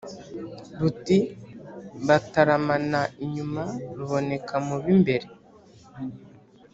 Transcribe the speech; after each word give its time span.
ruti 0.79 1.17
bataramana 2.07 3.01
inyuma, 3.25 3.63
ruboneka 3.97 4.55
mu 4.67 4.75
b'imbere, 4.83 5.27